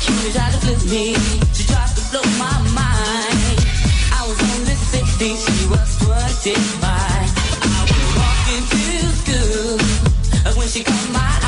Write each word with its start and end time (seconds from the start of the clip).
She 0.00 0.12
tried 0.32 0.52
to 0.52 0.58
flip 0.58 0.82
me. 0.90 1.14
She 1.52 1.64
tried 1.66 1.94
to 1.96 2.02
blow 2.10 2.22
my 2.38 2.58
mind 2.74 3.45
think 5.18 5.38
she 5.38 5.66
was 5.68 5.96
twenty-five. 5.96 7.28
I 7.62 7.80
was 7.88 8.10
walking 8.20 8.64
to 8.68 8.84
school 9.16 10.58
when 10.58 10.68
she 10.68 10.84
caught 10.84 11.10
my 11.10 11.20
eye. 11.20 11.45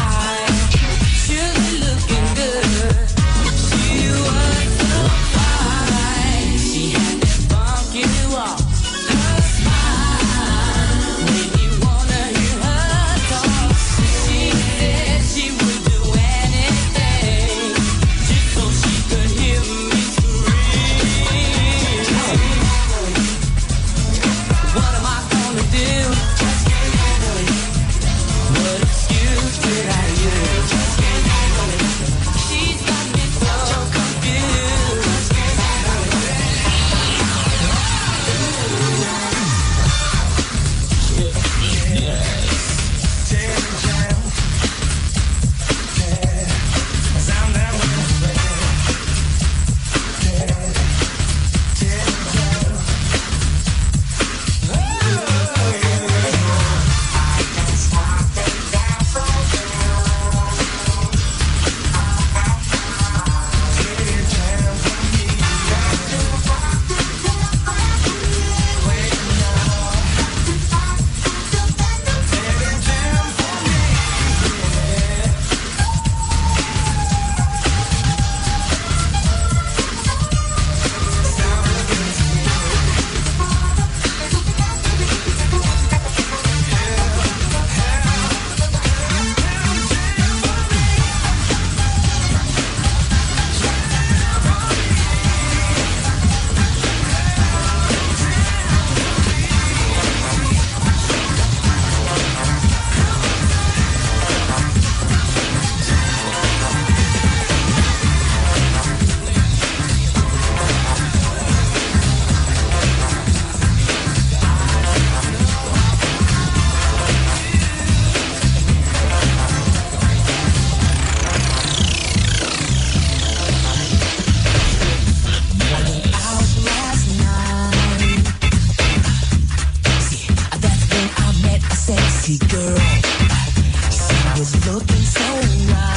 looking 134.72 135.04
so 135.04 135.24
right. 135.72 135.87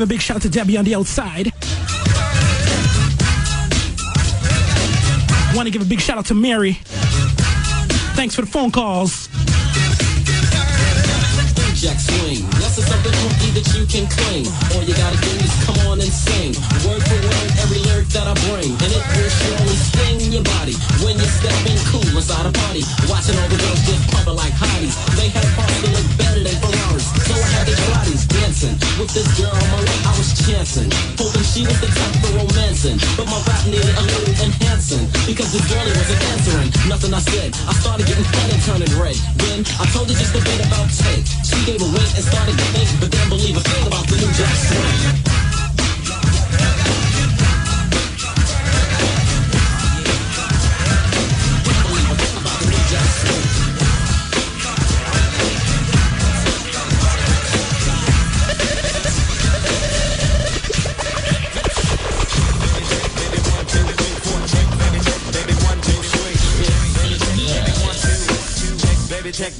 Give 0.00 0.08
a 0.08 0.14
big 0.14 0.22
shout 0.22 0.36
out 0.36 0.42
to 0.42 0.48
Debbie 0.48 0.78
on 0.78 0.84
the 0.86 0.94
outside. 0.94 1.52
Want 5.52 5.66
to 5.68 5.70
give 5.70 5.82
a 5.82 5.84
big 5.84 6.00
shout 6.00 6.16
out 6.16 6.24
to 6.26 6.34
Mary. 6.34 6.80
Thanks 8.16 8.34
for 8.34 8.40
the 8.40 8.46
phone 8.46 8.70
calls. 8.70 9.28
Jack 11.76 12.00
swing. 12.00 12.48
Something 12.80 13.12
funky 13.12 13.52
that 13.52 13.68
you 13.76 13.84
can 13.84 14.08
cling. 14.08 14.48
All 14.72 14.80
you 14.88 14.96
gotta 14.96 15.20
do 15.20 15.32
is 15.44 15.52
come 15.68 15.76
on 15.92 16.00
and 16.00 16.08
sing. 16.08 16.56
Word 16.88 17.04
for 17.04 17.20
word, 17.20 17.48
every 17.60 17.84
lyric 17.84 18.08
that 18.16 18.24
I 18.24 18.32
bring. 18.48 18.72
And 18.72 18.88
it 18.88 19.04
will 19.04 19.28
surely 19.28 19.76
sting 19.76 20.32
your 20.32 20.44
body 20.56 20.80
when 21.04 21.20
you 21.20 21.28
step 21.28 21.52
in 21.68 21.76
cool 21.92 22.08
inside 22.16 22.48
a 22.48 22.52
party. 22.56 22.88
Watching 23.04 23.36
all 23.36 23.48
the 23.52 23.60
girls 23.60 23.84
just 23.84 24.08
pumping 24.16 24.32
like 24.32 24.56
hotties. 24.56 24.96
They 25.20 25.28
that 25.28 25.44
look 25.92 26.08
better 26.16 26.40
than 26.40 26.79
So 27.00 27.34
I 27.34 27.48
had 27.56 27.64
these 27.66 27.84
bodies 27.88 28.22
dancing. 28.26 28.76
With 29.00 29.12
this 29.16 29.28
girl 29.38 29.52
my 29.52 29.80
I 30.04 30.12
was 30.18 30.30
chancing. 30.44 30.90
Hoping 31.16 31.46
she 31.46 31.64
was 31.64 31.78
the 31.80 31.88
type 31.88 32.16
for 32.20 32.30
romancing. 32.36 32.98
But 33.16 33.26
my 33.26 33.40
rap 33.48 33.62
needed 33.66 33.94
a 33.96 34.04
little 34.04 34.34
enhancing. 34.44 35.06
Because 35.24 35.50
this 35.52 35.64
girlie 35.70 35.94
wasn't 35.96 36.22
answering. 36.36 36.68
Nothing 36.88 37.12
I 37.14 37.22
said. 37.24 37.56
I 37.68 37.72
started 37.78 38.06
getting 38.06 38.28
funny, 38.28 38.56
turning 38.66 38.92
red. 39.00 39.18
Then 39.40 39.64
I 39.80 39.84
told 39.92 40.08
her 40.10 40.16
just 40.16 40.34
a 40.36 40.42
bit 40.44 40.60
about 40.66 40.88
take. 40.92 41.24
She 41.46 41.58
gave 41.64 41.80
a 41.80 41.88
wink 41.88 42.10
and 42.16 42.24
started 42.24 42.56
to 42.56 42.66
think, 42.76 42.88
but 43.00 43.08
didn't 43.10 43.30
believe 43.30 43.56
a 43.56 43.64
thing 43.64 43.84
about 43.86 44.04
the 44.06 44.16
new 44.20 44.30
Jack 44.36 44.56
Swing. 44.56 45.39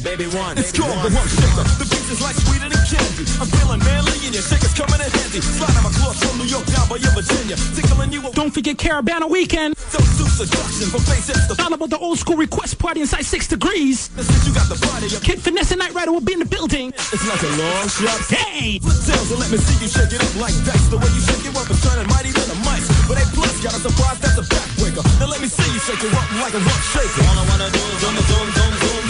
Baby 0.03 0.25
check, 0.25 0.33
baby 0.33 0.37
one. 0.37 0.59
It's 0.59 0.73
called 0.73 0.97
the 1.05 1.13
one 1.13 1.29
shaker. 1.29 1.65
The 1.77 1.87
beat 1.89 2.07
is 2.09 2.21
like 2.21 2.37
sweeter 2.37 2.69
than 2.69 2.85
candy. 2.89 3.25
I'm 3.41 3.49
feeling 3.49 3.81
manly 3.85 4.17
and 4.25 4.35
your 4.35 4.45
shaker's 4.45 4.73
coming 4.73 5.01
in 5.01 5.11
handy. 5.11 5.41
Sliding 5.41 5.85
my 5.85 5.93
clothes 5.93 6.21
from 6.25 6.39
New 6.39 6.49
York 6.49 6.65
down 6.73 6.89
by 6.89 6.97
your 6.97 7.13
Virginia. 7.13 7.57
Tickling 7.77 8.13
you 8.13 8.21
with 8.23 8.35
Don't 8.35 8.53
forget 8.53 8.77
Caribana 8.77 9.29
Weekend. 9.29 9.77
some 9.77 10.05
suit 10.17 10.47
seduction 10.47 10.89
from 10.89 11.03
faces 11.05 11.37
to 11.49 11.55
All 11.63 11.73
about 11.73 11.91
the 11.91 11.99
old 11.99 12.19
school 12.19 12.37
request 12.37 12.79
party 12.79 13.01
inside 13.01 13.25
Six 13.25 13.49
Degrees. 13.49 14.11
Since 14.17 14.47
you 14.47 14.55
got 14.55 14.69
the 14.69 14.79
body 14.81 15.07
of 15.13 15.23
Kid 15.23 15.41
Finesse 15.41 15.73
and 15.73 15.81
Night 15.81 15.93
Rider 15.93 16.13
will 16.13 16.25
be 16.25 16.33
in 16.33 16.41
the 16.41 16.49
building. 16.49 16.93
It's 17.13 17.27
like 17.27 17.43
a 17.43 17.53
long 17.61 17.89
strap. 17.89 18.21
Hey! 18.29 18.79
Flip 18.81 18.97
tails 19.05 19.31
and 19.31 19.41
let 19.41 19.51
me 19.51 19.59
see 19.59 19.77
you 19.85 19.89
shake 19.91 20.13
it 20.13 20.23
up 20.23 20.35
like 20.41 20.57
dice. 20.65 20.89
The 20.89 20.97
way 20.97 21.11
you 21.13 21.23
shake 21.23 21.45
it 21.45 21.55
up 21.57 21.69
is 21.69 21.81
turning 21.85 22.09
mighty 22.09 22.33
than 22.33 22.49
a 22.49 22.59
mice. 22.65 22.89
But 23.05 23.21
A 23.21 23.25
plus 23.37 23.53
got 23.61 23.77
a 23.77 23.81
surprise 23.81 24.19
that's 24.21 24.39
a 24.39 24.45
backbreaker. 24.49 25.05
Now 25.21 25.29
let 25.29 25.41
me 25.41 25.49
see 25.49 25.69
you 25.69 25.81
shake 25.83 26.03
it 26.03 26.13
up 26.15 26.29
like 26.41 26.55
a 26.57 26.63
rough 26.63 26.85
shaker. 26.95 27.23
All 27.29 27.37
I 27.37 27.45
wanna 27.51 27.69
do 27.69 27.83
is 27.83 27.99
zoom, 28.01 28.17
zoom, 28.17 28.49
zoom, 28.57 28.73
zoom, 28.81 29.10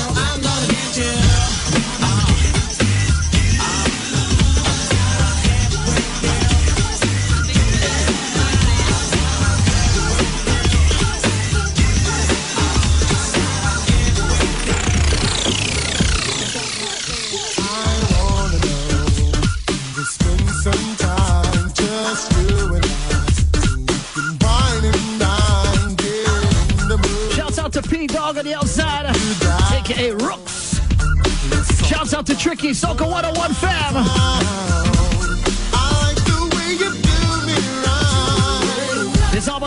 It's 32.63 32.83
Soca 32.83 33.09
101 33.09 33.53
Fam. 33.55 33.93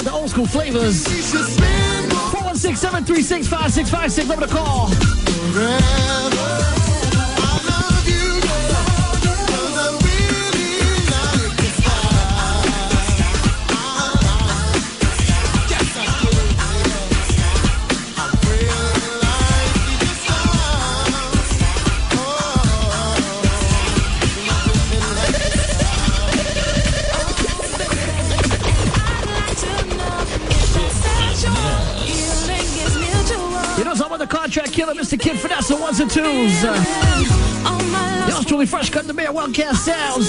The 0.04 0.12
old 0.12 0.28
school 0.28 0.46
flavors. 0.46 1.06
416 1.06 2.76
736 2.76 3.48
5656, 3.48 4.28
number 4.28 4.46
to 4.46 4.52
call. 4.52 4.88
Tattoos. 36.08 36.64
Uh, 36.64 38.26
Y'all 38.28 38.42
truly 38.42 38.66
fresh 38.66 38.90
cut 38.90 39.06
the 39.06 39.14
bear, 39.14 39.32
well 39.32 39.50
cast 39.50 39.86
sounds. 39.86 40.28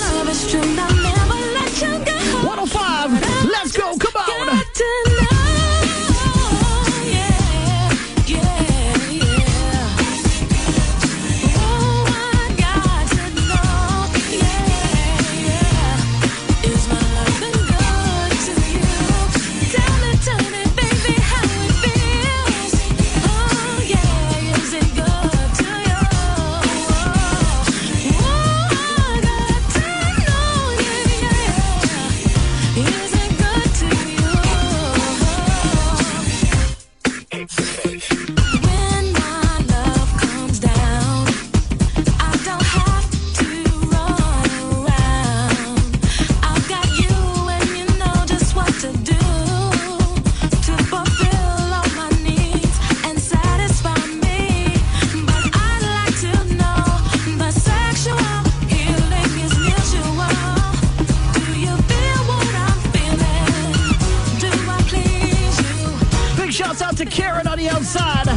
Shouts 66.55 66.81
out 66.81 66.95
to 66.95 67.05
Karen 67.05 67.47
on 67.47 67.57
the 67.57 67.67
outside. 67.67 68.29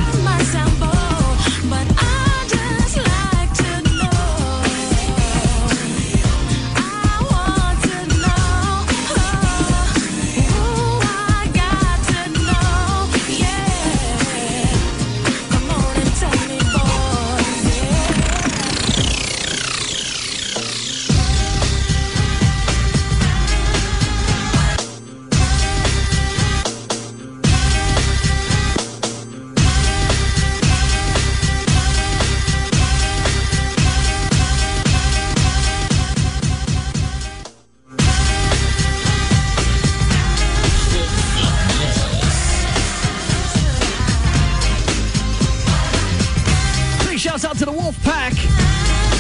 Wolfpack. 47.88 48.35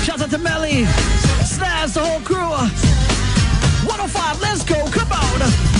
Shout 0.04 0.20
out 0.20 0.30
to 0.30 0.36
Melly, 0.36 0.84
Snaz, 1.42 1.94
the 1.94 2.00
whole 2.00 2.20
crew. 2.20 2.36
105, 2.36 4.40
let's 4.42 4.62
go, 4.62 4.84
come 4.90 5.10
on. 5.10 5.78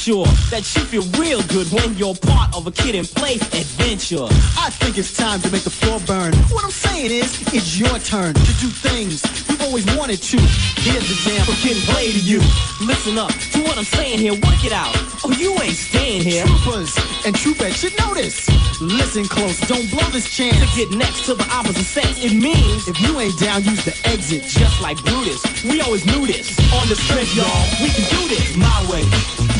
Sure 0.00 0.24
that 0.48 0.64
you 0.74 0.80
feel 0.88 1.04
real 1.20 1.42
good 1.52 1.68
when 1.76 1.92
you're 2.00 2.14
part 2.14 2.56
of 2.56 2.66
a 2.66 2.72
Kid 2.72 2.94
'n 2.96 3.04
Play 3.04 3.34
adventure. 3.34 4.24
I 4.56 4.72
think 4.80 4.96
it's 4.96 5.12
time 5.12 5.42
to 5.42 5.50
make 5.52 5.62
the 5.62 5.68
floor 5.68 6.00
burn. 6.08 6.32
What 6.48 6.64
I'm 6.64 6.70
saying 6.72 7.10
is, 7.12 7.36
it's 7.52 7.76
your 7.76 7.98
turn 8.00 8.32
to 8.32 8.52
do 8.64 8.72
things 8.72 9.20
you've 9.46 9.60
always 9.60 9.84
wanted 10.00 10.22
to. 10.22 10.38
Here's 10.80 11.04
the 11.04 11.16
jam 11.28 11.44
for 11.44 11.52
Kid 11.60 11.76
'n 11.76 11.82
Play 11.92 12.12
to 12.12 12.18
you. 12.18 12.40
Listen 12.80 13.18
up 13.18 13.28
to 13.52 13.60
what 13.60 13.76
I'm 13.76 13.84
saying 13.84 14.18
here, 14.20 14.32
work 14.32 14.64
it 14.64 14.72
out. 14.72 14.96
Oh, 15.22 15.32
you 15.36 15.52
ain't 15.60 15.76
staying 15.76 16.22
here. 16.22 16.46
Troopers 16.46 16.96
and 17.26 17.36
troopers 17.36 17.76
should 17.76 17.92
know 17.98 18.14
this. 18.14 18.48
Listen 18.80 19.28
close, 19.28 19.60
don't 19.68 19.84
blow 19.90 20.08
this 20.16 20.34
chance. 20.34 20.56
To 20.64 20.68
get 20.80 20.90
next 20.96 21.26
to 21.26 21.34
the 21.34 21.44
opposite 21.52 21.84
sex, 21.84 22.24
it 22.24 22.32
means 22.32 22.88
if 22.88 22.98
you 23.02 23.20
ain't 23.20 23.38
down, 23.38 23.64
use 23.64 23.84
the 23.84 23.92
exit. 24.08 24.48
just 24.48 24.80
like 24.80 24.96
Brutus. 25.04 25.44
We 25.62 25.82
always 25.82 26.06
knew 26.06 26.26
this. 26.26 26.56
On 26.72 26.88
the 26.88 26.96
strip, 26.96 27.28
y'all, 27.36 27.64
we 27.82 27.90
can 27.92 28.06
do 28.16 28.28
this 28.32 28.56
my 28.56 28.80
way. 28.88 29.59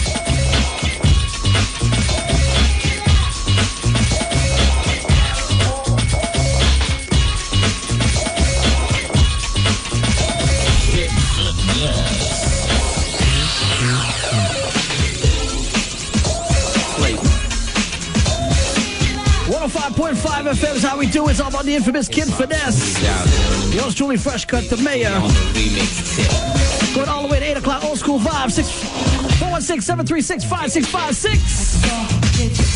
2022 21.12 21.31
is 21.31 21.40
all 21.40 21.49
about 21.49 21.64
the 21.64 21.75
infamous 21.75 22.09
Kid 22.09 22.29
Finesse. 22.29 23.03
Yours 23.75 23.94
truly, 23.94 24.16
Fresh 24.16 24.44
Cut, 24.44 24.70
the 24.70 24.77
mayor. 24.77 25.11
Going 26.94 27.09
all 27.09 27.23
the 27.23 27.29
way 27.29 27.40
to 27.40 27.46
8 27.46 27.57
o'clock, 27.57 27.85
old 27.85 27.99
school 27.99 28.20
vibe, 28.20 28.53
416 29.38 29.81
736 29.81 30.44
5656. 30.44 32.69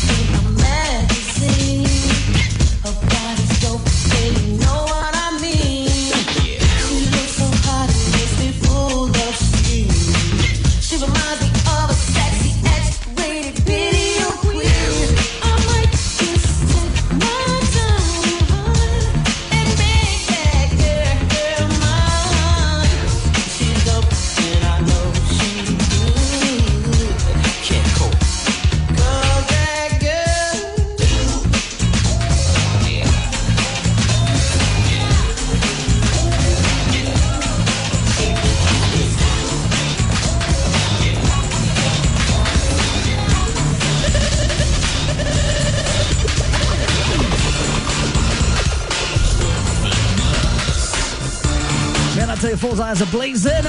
Are 52.85 53.05
blazing. 53.07 53.63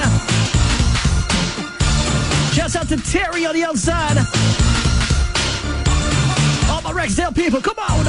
Shouts 2.52 2.76
out 2.76 2.86
to 2.90 2.98
Terry 2.98 3.46
on 3.46 3.54
the 3.54 3.64
outside. 3.64 4.18
All 6.68 6.82
my 6.82 6.92
Rexdale 6.92 7.34
people, 7.34 7.62
come 7.62 7.78
on. 7.78 8.04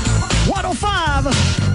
105. 0.50 1.67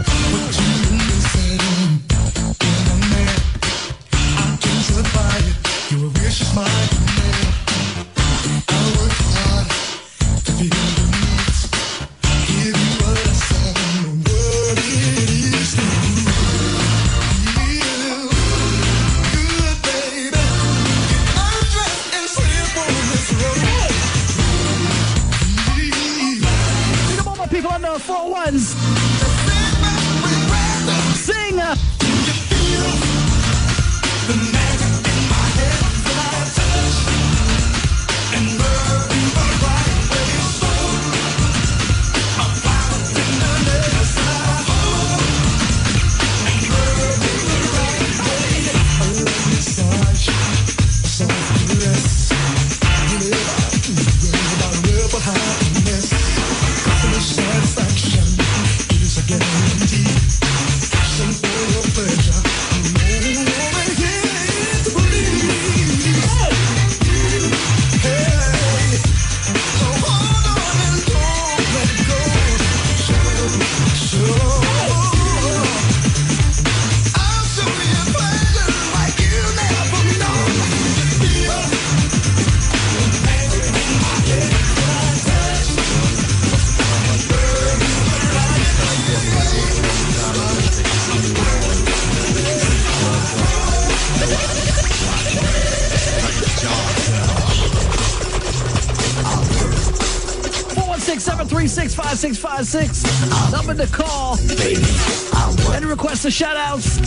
The 106.22 106.30
shout 106.30 106.56
outs. 106.56 107.02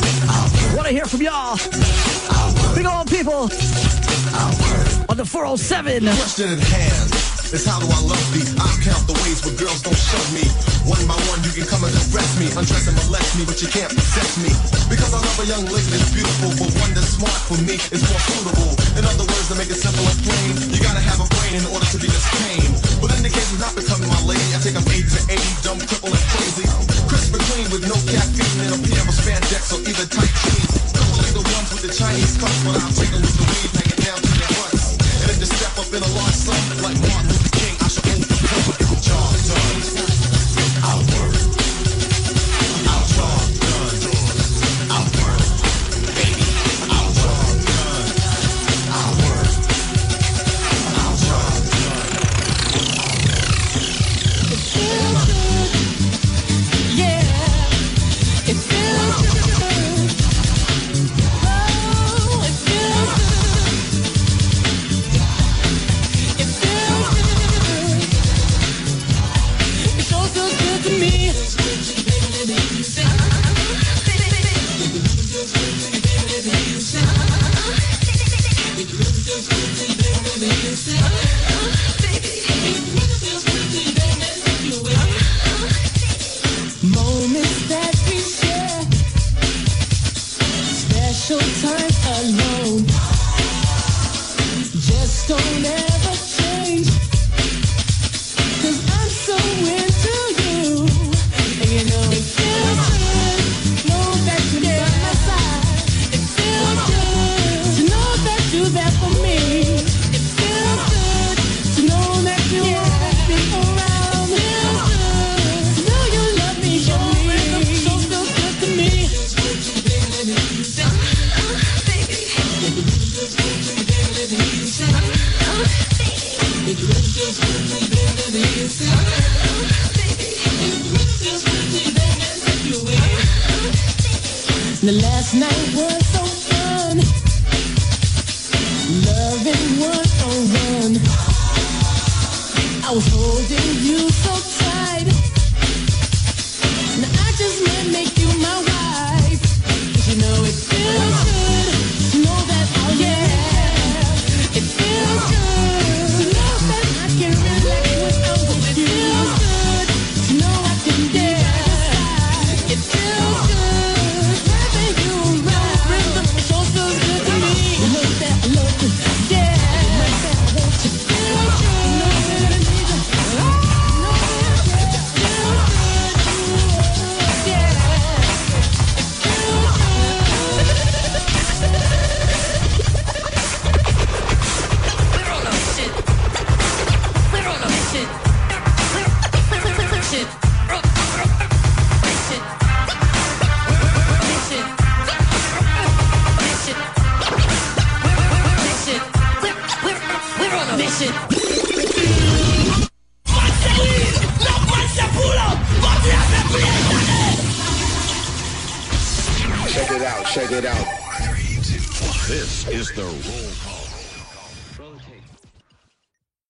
Want 0.76 0.88
to 0.88 0.92
hear 0.92 1.06
from 1.06 1.22
y'all. 1.24 1.56
Big 2.76 2.84
old 2.84 3.08
people. 3.08 3.48
On 5.08 5.16
the 5.16 5.24
407. 5.24 6.04
Question 6.04 6.52
at 6.52 6.60
hand 6.60 7.08
is 7.56 7.64
how 7.64 7.80
do 7.80 7.88
I 7.88 8.02
love 8.04 8.28
thee? 8.36 8.44
I 8.60 8.68
count 8.84 9.08
the 9.08 9.16
ways 9.24 9.40
where 9.48 9.56
girls 9.56 9.80
don't 9.88 9.96
shove 9.96 10.30
me. 10.36 10.44
One 10.84 11.00
by 11.08 11.16
one, 11.32 11.40
you 11.48 11.56
can 11.56 11.64
come 11.64 11.88
and 11.88 11.96
caress 11.96 12.36
me, 12.36 12.52
undress 12.60 12.92
and 12.92 12.98
molest 13.08 13.40
me, 13.40 13.48
but 13.48 13.56
you 13.64 13.72
can't 13.72 13.94
possess 13.96 14.36
me. 14.44 14.52
Because 14.92 15.16
I 15.16 15.24
love 15.24 15.40
a 15.40 15.48
young 15.48 15.64
lady 15.64 15.96
that's 15.96 16.12
beautiful, 16.12 16.52
but 16.60 16.76
one 16.76 16.92
that's 16.92 17.16
smart 17.16 17.40
for 17.48 17.56
me 17.64 17.80
is 17.96 18.04
more 18.04 18.20
suitable. 18.20 18.76
In 19.00 19.08
other 19.08 19.24
words, 19.24 19.48
to 19.48 19.56
make 19.56 19.72
it 19.72 19.80
simple 19.80 20.04
and 20.04 20.20
plain, 20.28 20.76
you 20.76 20.84
gotta 20.84 21.00
have 21.00 21.24
a 21.24 21.28
brain 21.40 21.56
in 21.56 21.66
order 21.72 21.88
to 21.88 21.98
be 22.04 22.12
this 22.12 22.28
tame. 22.36 22.74
But 23.00 23.16
in 23.16 23.24
the 23.24 23.32
case 23.32 23.48
of 23.56 23.64
not 23.64 23.72
becoming 23.80 24.12
my 24.12 24.20
lady, 24.28 24.44
I 24.52 24.60
I'm 24.60 24.84
A 24.84 24.98
to 25.00 25.20
A, 25.32 25.38
dumb, 25.64 25.80
cripple, 25.88 26.12
and 26.12 26.26
crazy. 26.36 27.05
Clean 27.56 27.72
with 27.72 27.88
no 27.88 27.96
caffeine 28.12 28.68
and 28.68 28.76
a 28.76 28.80
pair 28.84 29.00
of 29.08 29.16
spandex 29.16 29.72
or 29.72 29.80
either 29.88 30.06
tight 30.12 30.28
jeans. 30.44 30.92
Believe 30.92 31.32
the 31.32 31.44
ones 31.56 31.72
with 31.72 31.84
the 31.88 31.94
Chinese 31.96 32.36
cuffs, 32.36 32.64
but 32.66 32.76
take 33.00 33.12
them 33.12 33.22
with 33.22 33.32
the 33.32 33.46
weed 33.48 33.72
hanging 33.80 34.04
down 34.04 34.20
to 34.20 34.32
their 34.36 34.52
butts. 34.60 35.00
And 35.24 35.32
if 35.32 35.40
they 35.40 35.46
step 35.46 35.72
up 35.80 35.88
in 35.88 36.04
a 36.04 36.12
large 36.20 36.36
sum, 36.36 36.84
like 36.84 37.00
Martin 37.08 37.55